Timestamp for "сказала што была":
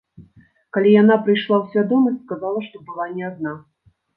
2.27-3.05